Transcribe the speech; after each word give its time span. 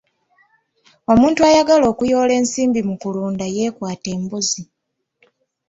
Omuntu 1.11 1.39
ayagala 1.49 1.85
okuyoola 1.93 2.33
ensimbi 2.39 2.79
mu 2.87 2.95
kulunda 3.01 3.45
yeekwate 3.55 4.07
embuzi. 4.17 4.61